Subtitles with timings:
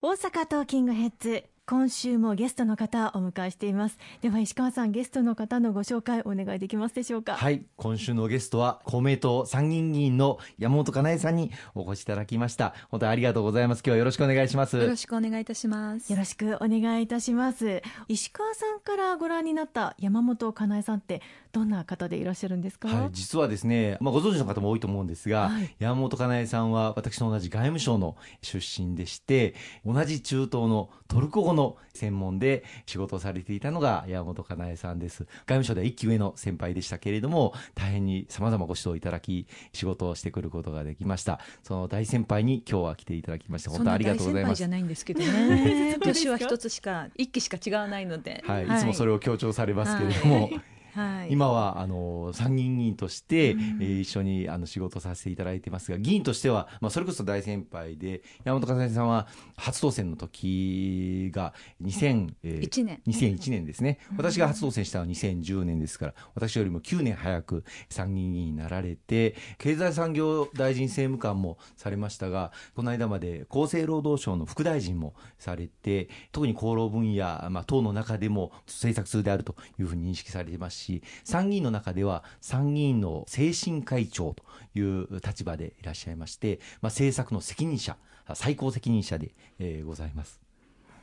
[0.00, 1.42] 大阪トーキングヘッズ。
[1.68, 3.98] 今週もゲストの方をお迎えしています。
[4.22, 7.34] では石川さんゲストの方のご紹介お願いできますでしょうか？
[7.34, 7.66] はい。
[7.76, 12.72] 今週のゲストは公明党参議院議員の山本かなえさんにお越しいただきました。
[12.90, 13.80] 本当にありがとうございます。
[13.80, 14.78] 今日はよろしくお願いします。
[14.78, 16.10] よろしくお願いいたします。
[16.10, 17.82] よろしくお願いいたします。
[18.08, 21.20] 石川さんからご覧になった山本かなえさんって
[21.52, 29.54] どんな方でいらっしゃるんですか、はい、実はですね、まあ、ご存知の方も多いと思うんですが、はい、山本かなえさんは私と同じ外務省の出身でして
[29.84, 31.57] 同じ中東のトルコ語の
[31.94, 35.24] 専門で仕事をされていたのが山本かなえさんです。
[35.24, 41.40] 外務省では一期上の先輩でしたけれども大変にさまざまご指導いただき仕事をしてくることができました。
[41.62, 44.54] その大先輩に今日は来ていただきまして本当ありがとうございます。
[44.56, 45.98] じゃないんですけどね。
[46.02, 84.44] 年は一つしか一期しか違わないので、はい、いつもそれを強調されますけれども、はいはい、今はあの参議院議員として、うん、えー、一緒にあの仕事させていただいてますが議員としては、まあ、それこそ大先輩で山本和也さんは初当選の時が2001年 ,2001 年ですね、私が初当選したのは2010年ですから私よりも9年早く参議院議員になられて経済産業大臣政務官もされましたがこの間まで厚生労働省の副大臣もされて特に厚労分野、まあ、党の中でも政策通であるというふうに認識されていますしし参議院の中では参議院の精神会長と
[84.78, 87.96] いう立場でいらっしゃいまして、まあ、政策の責任者
[88.34, 90.40] 最高責任者で、えー、ございます。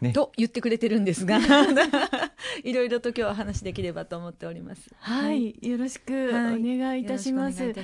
[0.01, 1.39] ね、と言ってくれてるんですが
[2.63, 4.93] いろいろと今日は話できればと思っております。
[4.99, 7.63] はい、よろしくお願いいたします。
[7.63, 7.75] はい、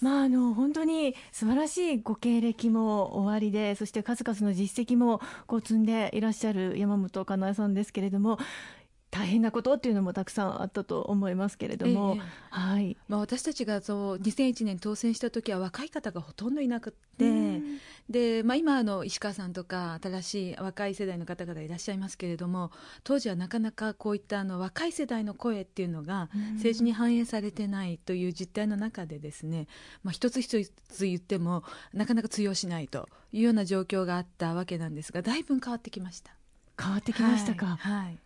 [0.00, 8.38] まああの本当に素晴らしいご経歴も終わりで、そして数々の実績もこう積んでいらっしゃる山本かなえさんですけれども、
[9.18, 12.96] 大変なことっていうのもたくさんあったと思いますけれども、えー、はい。
[13.08, 17.60] まあ、私たちがそう2001年当選した時は若い方がほとんどいなくて、
[18.08, 22.70] でまあ、今の石川さんとか新しい若い世代の方々いらっしゃいますけれども
[23.02, 29.66] 当時はなかなかこういったあの若い世代の声っていうのが政治に反映されてないという実態の中でですね、
[30.04, 36.32] まあ、一つ一つ言ってもなかなか通用しないというような状況があったわけなんですがだいぶ変わってきました。
[36.80, 38.18] 変わってきましたか、はい、はい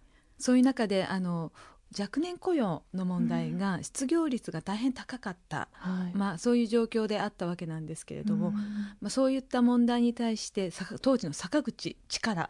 [0.42, 1.52] そういう中であの
[1.96, 5.68] 若年雇用の問題が失業率が大変高かった、
[6.12, 12.48] うん、まあ、そういう状況であったわけなんですけれども、うん、まあ、そういった問題に対して当時の坂口力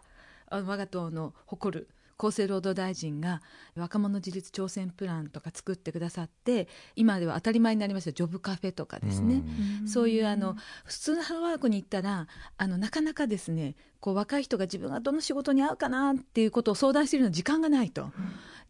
[0.49, 1.89] 我が党の誇る
[2.23, 3.43] 厚生労働大臣が
[3.75, 9.43] 若者自立挑戦プランとか作ってくださって今では当たり前になりましたジョブカフェとかですね、
[9.85, 18.11] うそういうあの普通のハローワークに行ったらあのなかなかですねこう若い人が自分がどの仕事に合うかなっていうことを相談しているの時間がないと。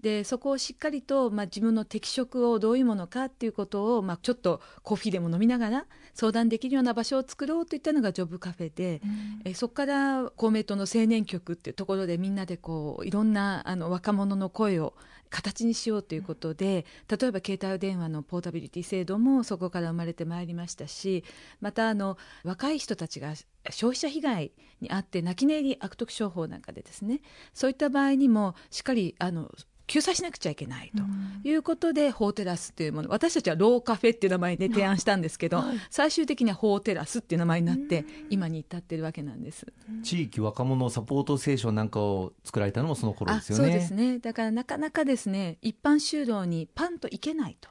[0.04, 14.94] うんでそこをしっかりと、まあ、自分の適職をどういうものかっていうことを、まあ、ちょっとコーヒーでも飲みながら相談できるような場所を作ろうといったのがジョブカフェで、うん、えそこから公明党の青年局っていうところでみんなでこういろんなあの若者の声を
[15.30, 21.24] 形にしようということで例えば携帯電話のポータビリティ制度もそこから生まれてまいりましたし
[21.60, 23.34] またあの若い人たちが
[23.70, 27.20] 消費者被害にあって泣き寝入り悪徳商法なんかでですね
[27.54, 29.50] そういった場合にもしっかりあの
[29.92, 31.02] 救済しなくちゃいけないと
[31.46, 39.66] いうことで、法テラスというもの私たちはローカフェっていう名前で提案したんですけど、はい、最終的には法テラスっていう名前になって今に至ってるわけなんです。
[40.02, 43.64] 地域若者サポートステーションなんかを作られたのもその頃ですよね。
[43.64, 44.18] そうですね。
[44.18, 47.68] だからなかなかですね一般就労にパンといけないと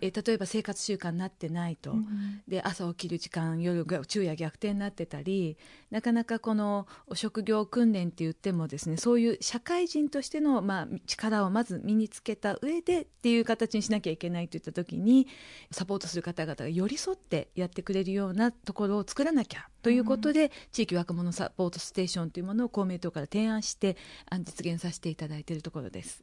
[0.00, 5.56] えー、例えば生活習慣になってないと、うん、で朝起きる時間夜が昼夜逆転になってたり
[5.90, 15.26] なかなかこの職業訓練って言ってもですねそういう社会人としての、まあ、力をまず身につけた上でっていう形にしなきゃいけないといった時に
[15.70, 23.96] サポートする方々が寄り添ってやってくれるようなところを作らなきゃということで、うん、地域若者サポートステーションというものを公明党から提案して
[24.44, 26.22] 実現させていただいているところです。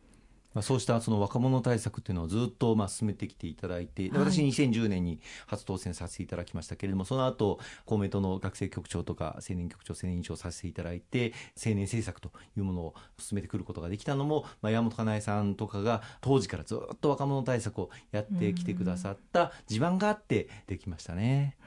[0.56, 21.58] まあ、そうしたその若者対策っていうのをずっとまあ進めてきていただいて、私2010年に初当選させていただきましたけれども、その後公明党の学生局長とか青年局長、青年委員長させていただいて、青年政策というものを進めてくることができたのも、まあ、山本かなえさんとかが当時からずっと若者対策をやってきてくださった地盤があってできましたね。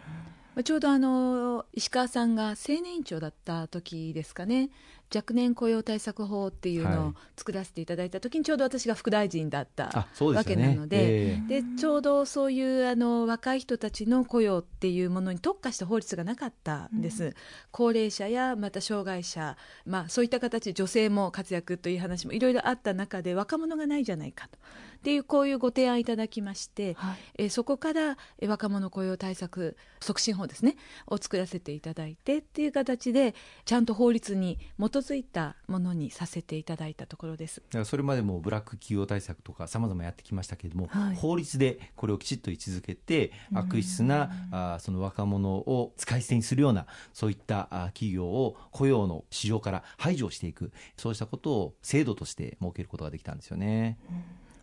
[0.64, 4.70] ちょうどあの石川さんが青年委員長だった時ですかね
[5.14, 11.58] 若年雇用対策法っていうのを作らせていただいた時にちょうど私が副大臣だったわけなのでで、ねえ。
[11.58, 17.34] ー、ちょうどそういうあの若い人たちの雇用っていうものに特化した法律がなかったんです、うん、
[17.70, 19.56] 高齢者やまた障害者、
[19.86, 24.58] まあ、そういった形で女性も活躍という話もいろいろあった中で若者がないじゃないかと。
[24.98, 28.16] っていうこういうご提案いただきまして、はい、えそこから
[28.46, 30.76] 若者雇用対策促進法ですね
[31.06, 33.34] を作らせていただいてっていう形で
[33.64, 53.98] ちゃんと法律に基づいたものにさせていただいたところですだからそれまでもブラック企業対策とかさまざまやってきましたけれども、はい、法律でこれをきちっと位置づけて悪質なあその若者を使い捨てにするようなそういった企業を雇用の市場から排除していくそうしたことを制度として設けることができたんですよね。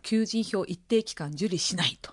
[0.02, 2.12] 求人票一定期間受理しないと、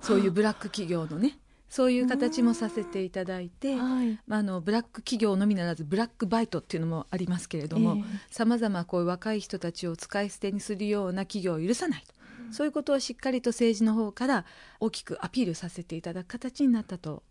[0.00, 1.38] そういうブラック企業のね
[1.74, 7.96] そういう形もさせていただいて、はい、まあ、あのブラック企業のみならずブラックバイトっていうのもありますけれども
[8.30, 12.14] さまざまこういう若い人たちを使い捨てにするような企業を許さないと、
[12.52, 14.44] そういうことをしっかりと政治の方から
[14.78, 17.24] 大きくアピールさせていただく形になったと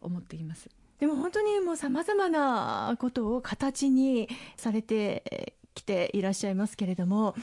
[0.00, 0.68] 思っています。
[1.00, 7.34] でも本当にもうさまざまなことを形にされてきていらっしゃいますけれども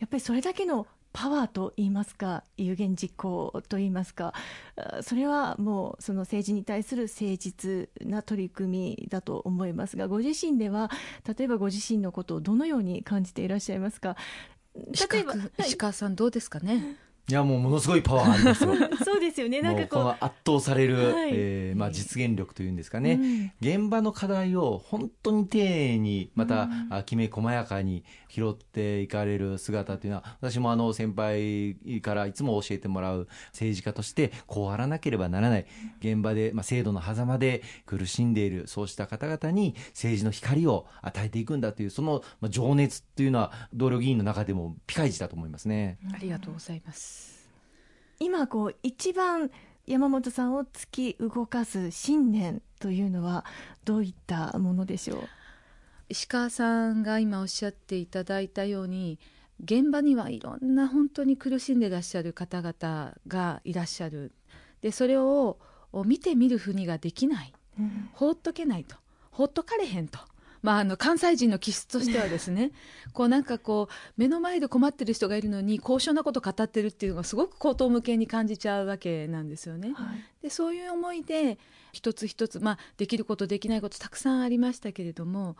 [0.00, 4.32] やっぱりそれだけのパワーと言いますか有言実行と言いますか
[5.02, 10.90] それはもうその政治に対する誠実な取り組みだと思いますがご自身では
[11.36, 14.16] 例えばご自身のことをどのように感じていらっしゃいますか？
[14.74, 16.96] 例えば石川さんどうですかね？
[17.30, 18.74] いやもうものすごいパワーありますよ。
[19.04, 19.62] そうですよね。
[19.62, 20.16] なんかこう。
[20.20, 35.66] 圧倒される、はい、えー、まあ、実現力というんですかね、うん、現場の課題を本当に丁寧にまた、うん、きめ細やかに拾っていかれる姿というのは私もあの先輩からいつも教えてもらう政治家としてこうあらなければならない。
[36.00, 45.98] 現場で、まあ、制度の狭間で苦しんでいるそうした方々に政治の光を与えていくんだというその情熱というのは同僚議員の中でもピカイチだと思いますね。
[46.14, 47.19] ありがとうございます
[48.22, 49.50] 今こう一番
[49.86, 53.46] 山本さんを突き動かす信念というのは
[53.86, 55.28] どういったものでしょう？
[56.10, 59.18] 石川さんが今おっしゃっていただいたように
[59.64, 64.32] 現場にはいろんな本当に苦しんでらっしゃる方々がいらっしゃる。
[64.82, 65.58] でそれを
[66.04, 68.96] 見てみるふうにができない、うん、放っとけないと。
[69.30, 70.18] 放っとかれへんと
[70.62, 72.72] まあ、あの関西人の気質としてはですね
[73.12, 79.92] こうなんかこう目の前で困ってる人がいるのに高尚なこと語ってるっていうのがすごく口頭向けに感じちゃうわけなんですよね。
[79.94, 81.58] はい、でそういう思いで
[81.92, 85.56] 一つ一つ、まあ、できることできないことたくさんありましたけれども、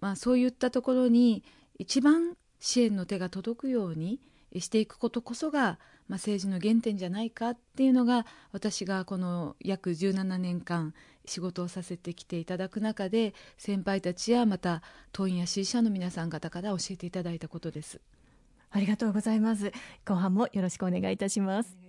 [0.00, 1.44] まあ、そういったところに
[1.78, 4.20] 一番支援の手が届くように
[4.56, 5.78] していくことこそが、
[6.08, 10.94] まあ、政治の原点じゃないかっていうのが私がこの約17年間
[11.26, 14.82] 仕事をさせてきていただく中で先輩たちやまた
[15.12, 18.00] 党員や支持者の皆さん方から教えていただいたことです。
[18.70, 19.72] ありがとうございます。
[20.04, 21.87] 後半もよろしくお願いいたします。